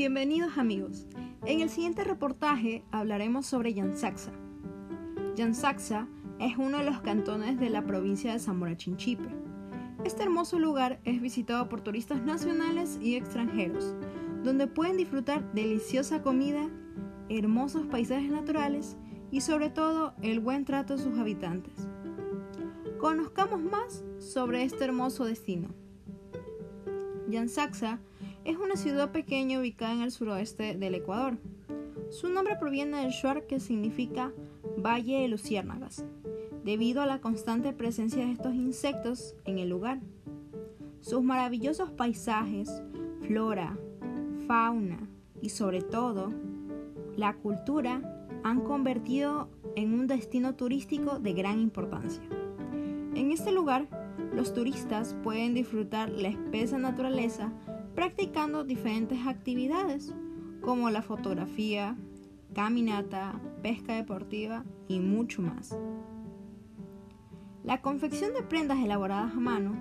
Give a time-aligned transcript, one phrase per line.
[0.00, 1.06] Bienvenidos amigos.
[1.44, 4.32] En el siguiente reportaje hablaremos sobre Yansaxa.
[5.36, 6.08] Yansaxa
[6.38, 9.28] es uno de los cantones de la provincia de Zamora Chinchipe.
[10.02, 13.94] Este hermoso lugar es visitado por turistas nacionales y extranjeros,
[14.42, 16.70] donde pueden disfrutar deliciosa comida,
[17.28, 18.96] hermosos paisajes naturales
[19.30, 21.74] y sobre todo el buen trato de sus habitantes.
[22.98, 25.68] Conozcamos más sobre este hermoso destino.
[27.28, 28.00] Yansaxa
[28.44, 31.38] es una ciudad pequeña ubicada en el suroeste del Ecuador.
[32.10, 34.32] Su nombre proviene del shuar que significa
[34.78, 36.04] Valle de Luciérnagas,
[36.64, 40.00] debido a la constante presencia de estos insectos en el lugar.
[41.00, 42.82] Sus maravillosos paisajes,
[43.26, 43.76] flora,
[44.46, 45.08] fauna
[45.40, 46.32] y sobre todo
[47.16, 52.22] la cultura han convertido en un destino turístico de gran importancia.
[53.14, 53.86] En este lugar,
[54.34, 57.52] los turistas pueden disfrutar la espesa naturaleza
[57.94, 60.14] practicando diferentes actividades
[60.60, 61.96] como la fotografía,
[62.54, 65.76] caminata, pesca deportiva y mucho más.
[67.64, 69.74] La confección de prendas elaboradas a mano,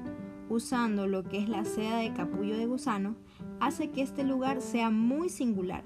[0.49, 3.15] usando lo que es la seda de capullo de gusano,
[3.59, 5.83] hace que este lugar sea muy singular,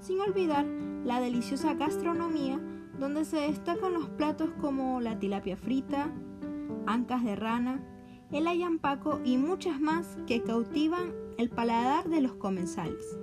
[0.00, 0.64] sin olvidar
[1.04, 2.60] la deliciosa gastronomía
[2.98, 6.10] donde se destacan los platos como la tilapia frita,
[6.86, 7.82] ancas de rana,
[8.32, 13.18] el ayampaco y muchas más que cautivan el paladar de los comensales.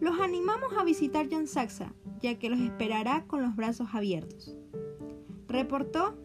[0.00, 4.54] Los animamos a visitar Yansaxa, ya que los esperará con los brazos abiertos.
[5.48, 6.16] Reportó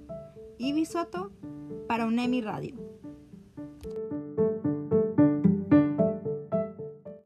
[0.57, 1.31] Ibisoto
[1.87, 2.90] para UNEMI Radio.